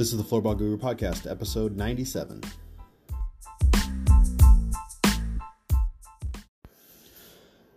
[0.00, 2.40] This is the Floorball Guru Podcast, episode 97.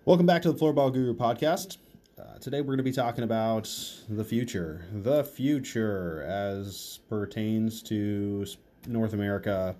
[0.05, 1.79] Welcome back to the Floorball Guru Podcast.
[2.17, 3.69] Uh, today we're going to be talking about
[4.07, 4.85] the future.
[4.93, 8.45] The future as pertains to
[8.87, 9.75] North America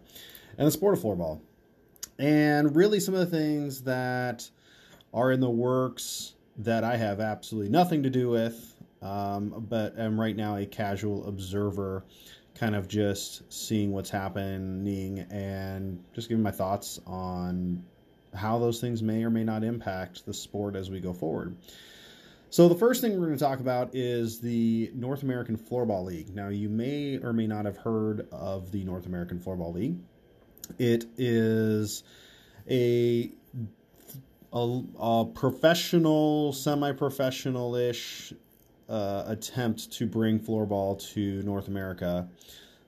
[0.57, 1.39] and the sport of floorball.
[2.20, 4.49] And really some of the things that
[5.13, 8.73] are in the works that I have absolutely nothing to do with,
[9.03, 12.03] um, but am right now a casual observer,
[12.55, 17.84] kind of just seeing what's happening and just giving my thoughts on
[18.34, 21.55] how those things may or may not impact the sport as we go forward.
[22.49, 26.34] So, the first thing we're going to talk about is the North American Floorball League.
[26.35, 29.98] Now, you may or may not have heard of the North American Floorball League.
[30.77, 32.04] It is
[32.70, 33.31] a
[34.54, 38.34] a, a professional, semi-professional ish
[38.89, 42.27] uh, attempt to bring floorball to North America,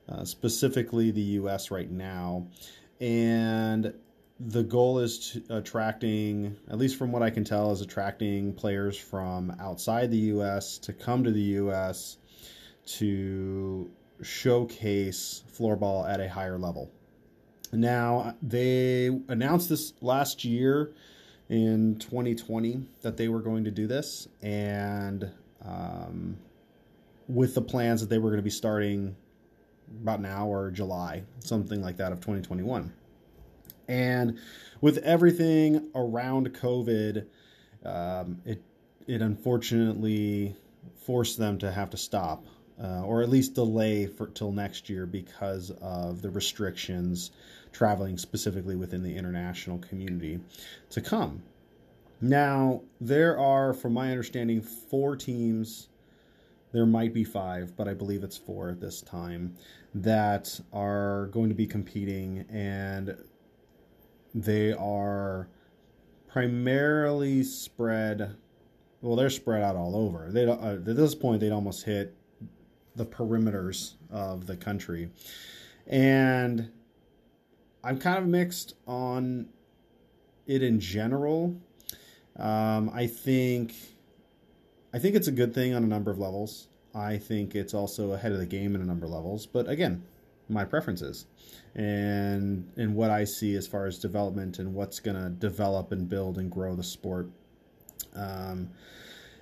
[0.10, 1.72] uh, specifically the U.S.
[1.72, 2.48] right now,
[3.00, 3.94] and
[4.40, 9.56] the goal is attracting, at least from what I can tell, is attracting players from
[9.60, 10.78] outside the U.S.
[10.80, 12.18] to come to the U.S.
[12.98, 13.90] to
[14.22, 16.92] showcase floorball at a higher level.
[17.72, 20.94] Now, they announced this last year
[21.50, 25.32] in 2020 that they were going to do this, and
[25.68, 26.38] um,
[27.28, 29.16] with the plans that they were going to be starting
[30.02, 32.94] about now or July, something like that of 2021.
[33.88, 34.40] And
[34.82, 37.26] with everything around COVID,
[37.86, 38.62] um, it
[39.08, 40.56] it unfortunately
[41.06, 42.46] forced them to have to stop,
[42.84, 47.32] uh, or at least delay for till next year because of the restrictions
[47.72, 50.40] traveling specifically within the international community
[50.90, 51.44] to come.
[52.22, 55.90] Now, there are, from my understanding, four teams.
[56.72, 59.56] There might be five, but I believe it's four at this time
[59.94, 63.16] that are going to be competing, and
[64.34, 65.48] they are
[66.28, 68.36] primarily spread.
[69.02, 70.30] Well, they're spread out all over.
[70.32, 72.14] They uh, at this point they'd almost hit
[72.96, 75.10] the perimeters of the country,
[75.88, 76.70] and
[77.84, 79.48] I'm kind of mixed on
[80.46, 81.56] it in general.
[82.38, 83.74] Um, I think
[84.94, 86.68] I think it's a good thing on a number of levels.
[86.94, 89.46] I think it's also ahead of the game in a number of levels.
[89.46, 90.04] But again,
[90.48, 91.26] my preferences
[91.76, 96.08] and and what I see as far as development and what's going to develop and
[96.08, 97.30] build and grow the sport.
[98.16, 98.70] Um,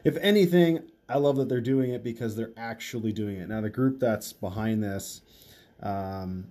[0.04, 3.50] if anything, I love that they're doing it because they're actually doing it.
[3.50, 5.22] Now, the group that's behind this,
[5.82, 6.48] um,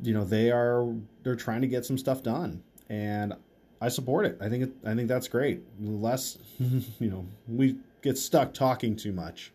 [0.00, 0.86] you know, they are
[1.22, 3.34] they're trying to get some stuff done, and
[3.82, 4.38] I support it.
[4.40, 5.60] I think it, I think that's great.
[5.80, 9.52] Less, you know, we get stuck talking too much,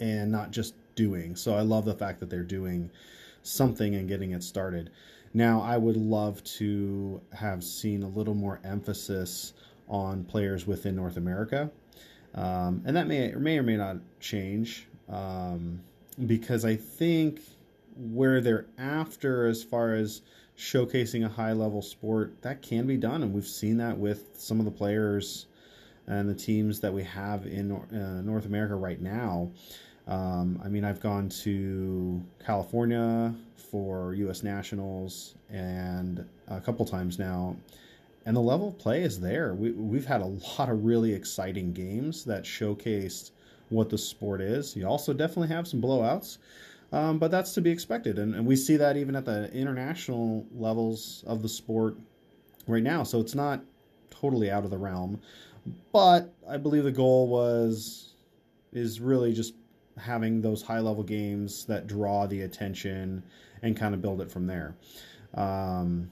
[0.00, 1.36] and not just doing.
[1.36, 2.90] So I love the fact that they're doing
[3.44, 4.90] something and getting it started.
[5.32, 9.52] Now, I would love to have seen a little more emphasis
[9.88, 11.70] on players within North America,
[12.34, 15.80] um, and that may or may or may not change um,
[16.26, 17.40] because I think
[17.96, 20.22] where they're after as far as
[20.58, 24.58] showcasing a high level sport that can be done and we've seen that with some
[24.58, 25.46] of the players
[26.08, 29.50] and the teams that we have in uh, North America right now
[30.08, 34.42] um, I mean, I've gone to California for U.S.
[34.42, 37.56] Nationals and a couple times now,
[38.24, 39.54] and the level of play is there.
[39.54, 43.32] We, we've had a lot of really exciting games that showcased
[43.68, 44.74] what the sport is.
[44.74, 46.38] You also definitely have some blowouts,
[46.92, 48.18] um, but that's to be expected.
[48.18, 51.96] And, and we see that even at the international levels of the sport
[52.66, 53.02] right now.
[53.02, 53.62] So it's not
[54.10, 55.20] totally out of the realm.
[55.92, 58.14] But I believe the goal was
[58.72, 59.54] is really just
[59.96, 63.22] having those high level games that draw the attention
[63.62, 64.76] and kind of build it from there.
[65.34, 66.10] Um,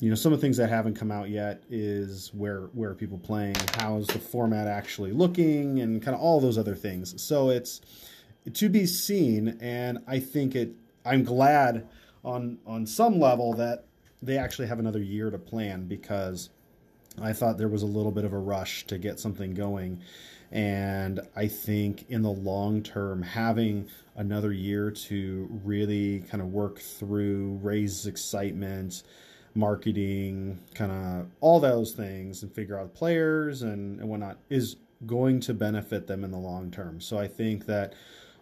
[0.00, 2.94] you know, some of the things that haven't come out yet is where where are
[2.94, 7.20] people playing, how is the format actually looking, and kind of all those other things.
[7.22, 7.80] So it's
[8.52, 10.72] to be seen, and I think it.
[11.06, 11.86] I'm glad
[12.24, 13.84] on on some level that
[14.22, 16.50] they actually have another year to plan because
[17.20, 20.00] I thought there was a little bit of a rush to get something going.
[20.50, 26.78] And I think in the long term, having another year to really kind of work
[26.78, 29.02] through, raise excitement,
[29.54, 34.76] marketing, kind of all those things, and figure out players and, and whatnot is
[35.06, 37.00] going to benefit them in the long term.
[37.00, 37.94] So I think that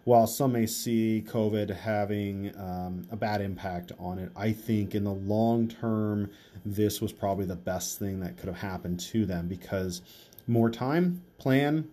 [0.05, 5.03] while some may see COVID having um, a bad impact on it, I think in
[5.03, 6.29] the long term,
[6.65, 10.01] this was probably the best thing that could have happened to them because
[10.47, 11.89] more time, plan,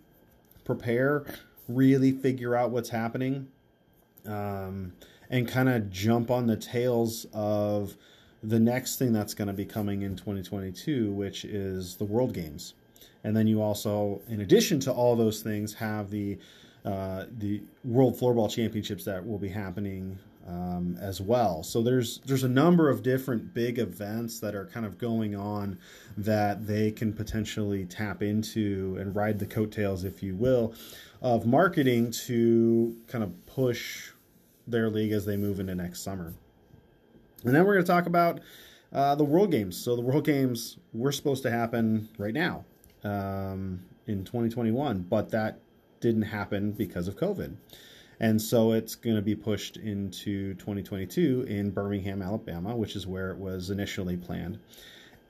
[0.64, 1.24] prepare,
[1.68, 3.48] really figure out what's happening.
[4.26, 4.92] um,
[5.30, 7.96] and kind of jump on the tails of
[8.42, 12.74] the next thing that's going to be coming in 2022, which is the World Games.
[13.22, 16.38] And then you also, in addition to all those things, have the
[16.84, 21.62] uh, the World Floorball Championships that will be happening um, as well.
[21.62, 25.78] So there's there's a number of different big events that are kind of going on
[26.16, 30.74] that they can potentially tap into and ride the coattails, if you will,
[31.22, 34.10] of marketing to kind of push
[34.66, 36.32] their league as they move into next summer.
[37.44, 38.40] And then we're going to talk about
[38.92, 39.76] uh, the World Games.
[39.76, 42.64] So the World Games were supposed to happen right now
[43.04, 45.58] um, in 2021, but that
[46.00, 47.56] didn't happen because of COVID.
[48.18, 53.30] And so it's going to be pushed into 2022 in Birmingham, Alabama, which is where
[53.30, 54.58] it was initially planned.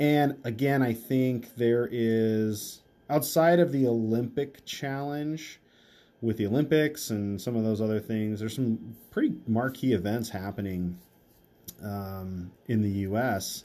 [0.01, 5.61] And again, I think there is, outside of the Olympic challenge,
[6.23, 10.99] with the Olympics and some of those other things, there's some pretty marquee events happening
[11.83, 13.65] um, in the U.S.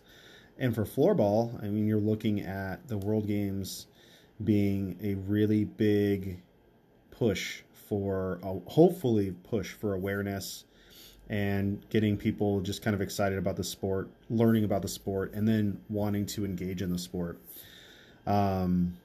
[0.58, 3.88] And for floorball, I mean, you're looking at the World Games
[4.44, 6.42] being a really big
[7.18, 10.66] push for, hopefully, push for awareness
[11.30, 15.48] and getting people just kind of excited about the sport, learning about the sport, and
[15.48, 17.40] then wanting to engage in the sport.
[18.28, 18.98] Um,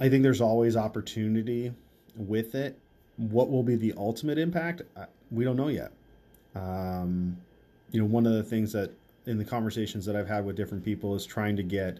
[0.00, 1.72] I think there's always opportunity
[2.16, 2.78] with it.
[3.16, 4.82] What will be the ultimate impact?
[5.30, 5.92] We don't know yet.
[6.54, 7.36] Um,
[7.90, 8.90] you know, one of the things that
[9.26, 11.98] in the conversations that I've had with different people is trying to get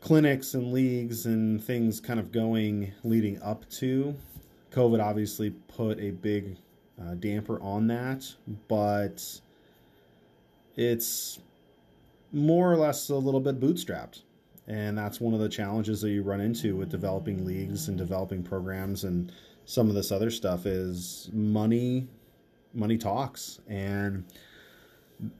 [0.00, 4.16] clinics and leagues and things kind of going leading up to
[4.72, 5.02] COVID.
[5.02, 6.56] Obviously, put a big
[7.00, 8.34] uh, damper on that,
[8.68, 9.40] but
[10.76, 11.38] it's
[12.32, 14.22] more or less a little bit bootstrapped.
[14.66, 18.42] And that's one of the challenges that you run into with developing leagues and developing
[18.42, 19.32] programs and
[19.64, 22.08] some of this other stuff is money
[22.72, 24.24] money talks and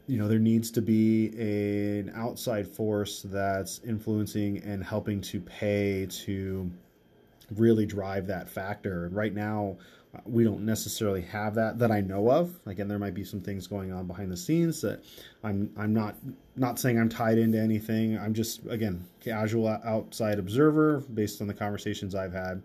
[0.06, 5.40] you know there needs to be a, an outside force that's influencing and helping to
[5.40, 6.70] pay to
[7.56, 9.08] really drive that factor.
[9.12, 9.76] Right now
[10.24, 12.58] we don't necessarily have that that I know of.
[12.66, 15.04] Again there might be some things going on behind the scenes that
[15.44, 16.16] I'm I'm not
[16.56, 18.18] not saying I'm tied into anything.
[18.18, 22.62] I'm just again casual outside observer based on the conversations I've had.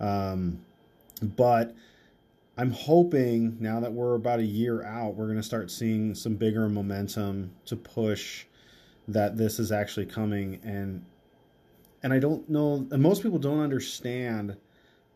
[0.00, 0.60] Um,
[1.22, 1.74] but
[2.56, 6.34] I'm hoping now that we're about a year out, we're going to start seeing some
[6.34, 8.44] bigger momentum to push
[9.08, 11.04] that this is actually coming and
[12.04, 14.56] and I don't know and most people don't understand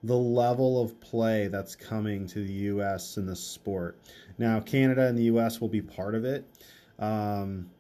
[0.03, 3.99] the level of play that's coming to the US in this sport.
[4.39, 6.45] Now Canada and the US will be part of it.
[6.99, 7.71] Um,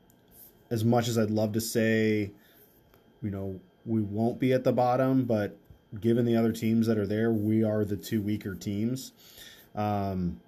[0.70, 2.30] as much as I'd love to say,
[3.22, 5.56] you know, we won't be at the bottom, but
[6.00, 9.12] given the other teams that are there, we are the two weaker teams.
[9.74, 10.40] Um,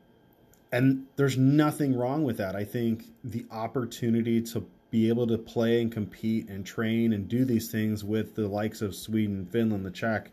[0.72, 2.54] and there's nothing wrong with that.
[2.54, 7.44] I think the opportunity to be able to play and compete and train and do
[7.44, 10.30] these things with the likes of Sweden, Finland, the Czech,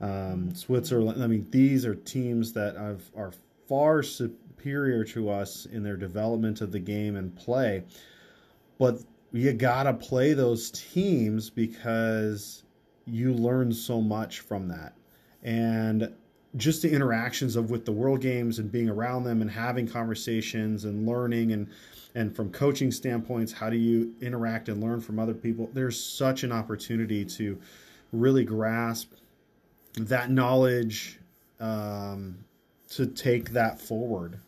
[0.00, 1.22] um, Switzerland.
[1.22, 3.32] I mean, these are teams that have, are
[3.68, 7.84] far superior to us in their development of the game and play.
[8.78, 9.00] But
[9.32, 12.62] you got to play those teams because
[13.06, 14.94] you learn so much from that.
[15.42, 16.12] And
[16.56, 20.84] just the interactions of with the world games and being around them and having conversations
[20.84, 21.68] and learning and
[22.14, 25.70] and from coaching standpoints how do you interact and learn from other people?
[25.72, 27.58] There's such an opportunity to
[28.12, 29.12] really grasp
[29.94, 31.18] that knowledge
[31.58, 32.44] um,
[32.90, 34.38] to take that forward.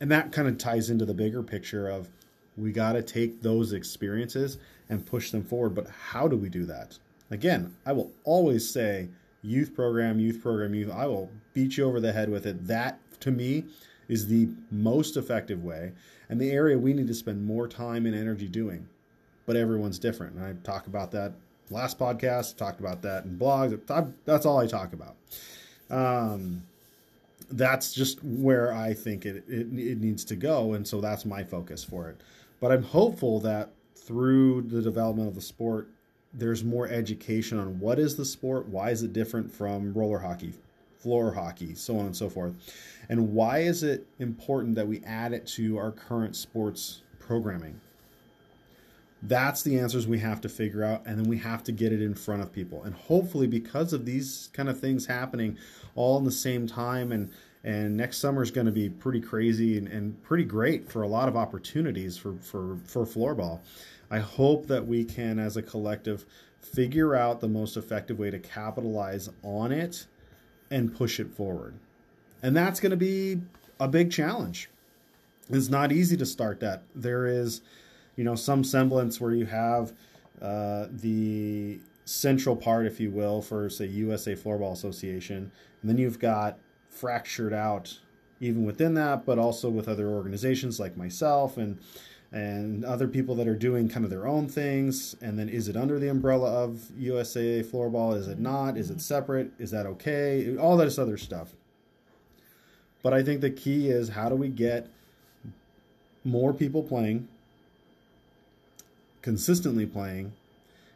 [0.00, 2.08] And that kind of ties into the bigger picture of
[2.56, 4.58] we got to take those experiences
[4.88, 5.74] and push them forward.
[5.74, 6.98] But how do we do that
[7.34, 9.08] again i will always say
[9.44, 10.90] youth program, youth program, youth.
[10.90, 12.66] I will beat you over the head with it.
[12.66, 13.64] That to me
[14.08, 15.92] is the most effective way
[16.28, 18.88] and the area we need to spend more time and energy doing.
[19.46, 20.36] But everyone's different.
[20.36, 21.34] And I talk about that
[21.70, 23.78] last podcast, talked about that in blogs.
[24.24, 25.16] That's all I talk about.
[25.90, 26.62] Um,
[27.50, 30.72] that's just where I think it, it, it needs to go.
[30.72, 32.22] And so that's my focus for it.
[32.60, 35.90] But I'm hopeful that through the development of the sport,
[36.34, 40.52] there's more education on what is the sport, why is it different from roller hockey,
[40.98, 42.54] floor hockey, so on and so forth.
[43.08, 47.80] And why is it important that we add it to our current sports programming?
[49.22, 52.02] That's the answers we have to figure out, and then we have to get it
[52.02, 52.82] in front of people.
[52.84, 55.56] And hopefully, because of these kind of things happening
[55.94, 57.30] all in the same time, and
[57.64, 61.08] and next summer is going to be pretty crazy and, and pretty great for a
[61.08, 63.60] lot of opportunities for for for floorball.
[64.14, 66.24] I hope that we can, as a collective,
[66.60, 70.06] figure out the most effective way to capitalize on it
[70.70, 71.74] and push it forward.
[72.40, 73.40] And that's going to be
[73.80, 74.70] a big challenge.
[75.50, 76.84] It's not easy to start that.
[76.94, 77.62] There is,
[78.14, 79.92] you know, some semblance where you have
[80.40, 85.50] uh, the central part, if you will, for say USA Floorball Association,
[85.82, 86.56] and then you've got
[86.88, 87.98] fractured out
[88.38, 91.80] even within that, but also with other organizations like myself and
[92.34, 95.14] and other people that are doing kind of their own things.
[95.22, 98.16] And then is it under the umbrella of USA Floorball?
[98.16, 98.76] Is it not?
[98.76, 99.00] Is it mm-hmm.
[99.00, 99.52] separate?
[99.60, 100.56] Is that okay?
[100.58, 101.52] All this other stuff.
[103.04, 104.88] But I think the key is how do we get
[106.24, 107.28] more people playing,
[109.22, 110.32] consistently playing,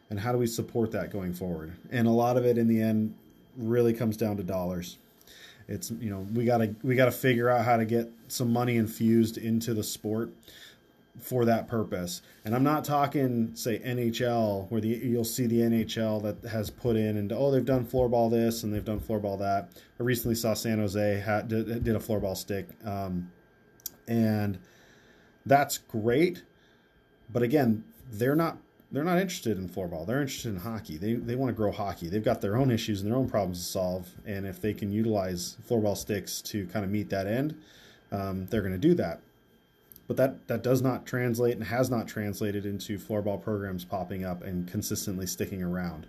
[0.09, 1.71] and how do we support that going forward?
[1.89, 3.15] And a lot of it in the end
[3.55, 4.97] really comes down to dollars.
[5.69, 9.37] It's you know we gotta we gotta figure out how to get some money infused
[9.37, 10.31] into the sport
[11.17, 12.21] for that purpose.
[12.45, 16.95] And I'm not talking, say, NHL, where the, you'll see the NHL that has put
[16.95, 19.69] in and oh, they've done floorball this and they've done floorball that.
[19.99, 23.31] I recently saw San Jose had, did, did a floorball stick, um,
[24.07, 24.59] and
[25.45, 26.43] that's great.
[27.31, 28.57] But again, they're not
[28.91, 30.07] they're not interested in floorball.
[30.07, 30.97] They're interested in hockey.
[30.97, 32.09] They they want to grow hockey.
[32.09, 34.07] They've got their own issues and their own problems to solve.
[34.25, 37.55] And if they can utilize floorball sticks to kind of meet that end,
[38.11, 39.21] um, they're going to do that
[40.09, 44.43] but that that does not translate and has not translated into floorball programs popping up
[44.43, 46.07] and consistently sticking around.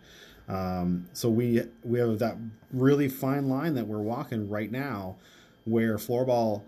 [0.49, 2.39] Um, so we we have that
[2.73, 5.17] really fine line that we're walking right now,
[5.67, 6.63] where floorball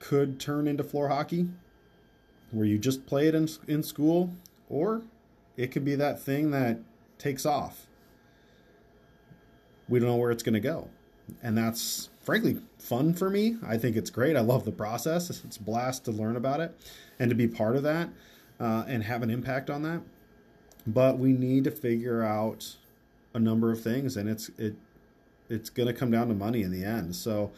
[0.00, 1.48] could turn into floor hockey,
[2.50, 4.34] where you just play it in in school,
[4.68, 5.00] or
[5.56, 6.80] it could be that thing that
[7.16, 7.86] takes off.
[9.88, 10.90] We don't know where it's going to go,
[11.42, 13.56] and that's frankly fun for me.
[13.64, 14.36] I think it's great.
[14.36, 15.30] I love the process.
[15.30, 16.76] It's a blast to learn about it
[17.20, 18.10] and to be part of that
[18.58, 20.02] uh, and have an impact on that.
[20.88, 22.76] But we need to figure out
[23.32, 24.74] a number of things, and it's it
[25.48, 27.14] it's going to come down to money in the end.
[27.14, 27.52] So,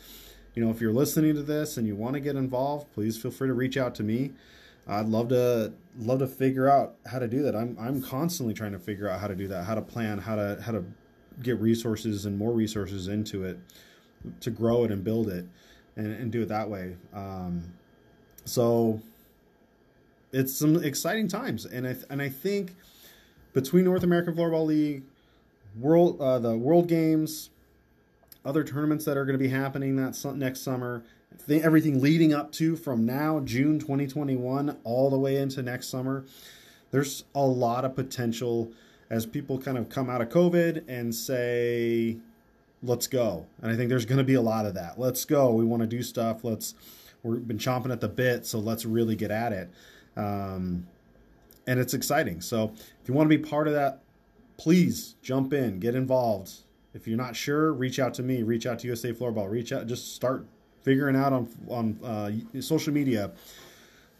[0.54, 3.30] you know, if you're listening to this and you want to get involved, please feel
[3.30, 4.32] free to reach out to me.
[4.87, 7.56] I'd love to love to figure out how to do that.
[7.56, 10.37] I'm I'm constantly trying to figure out how to do that, how to plan, how
[10.37, 10.84] to how to
[11.42, 13.58] get resources and more resources into it
[14.40, 15.46] to grow it and build it
[15.96, 16.96] and, and do it that way.
[17.12, 17.72] Um,
[18.44, 19.00] so
[20.32, 22.75] it's some exciting times, and I and I think
[23.52, 25.02] between North American Floorball League,
[25.78, 27.50] world uh, the World Games,
[28.44, 31.02] other tournaments that are going to be happening that next summer,
[31.48, 36.25] everything leading up to from now June 2021 all the way into next summer,
[36.90, 38.72] there's a lot of potential
[39.10, 42.18] as people kind of come out of COVID and say
[42.82, 43.47] let's go.
[43.62, 44.99] And I think there's going to be a lot of that.
[44.99, 45.52] Let's go.
[45.52, 46.44] We want to do stuff.
[46.44, 46.75] Let's.
[47.23, 49.70] We've been chomping at the bit, so let's really get at it.
[50.16, 50.87] Um,
[51.66, 52.40] and it's exciting.
[52.40, 54.02] So if you want to be part of that,
[54.56, 56.52] please jump in, get involved.
[56.94, 58.42] If you're not sure, reach out to me.
[58.42, 59.50] Reach out to USA Floorball.
[59.50, 59.87] Reach out.
[59.87, 60.47] Just start
[60.82, 63.32] figuring out on on uh, social media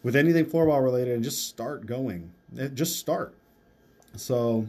[0.03, 2.31] with anything floorball related, and just start going.
[2.73, 3.35] Just start.
[4.15, 4.67] So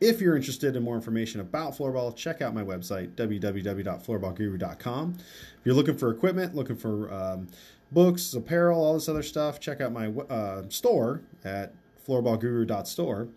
[0.00, 5.16] if you're interested in more information about floorball, check out my website, www.floorballguru.com.
[5.18, 7.48] If you're looking for equipment, looking for um,
[7.90, 11.72] books, apparel, all this other stuff, check out my uh, store at
[12.06, 13.28] floorballguru.store.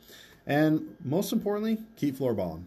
[0.45, 2.63] And most importantly, keep floorballing.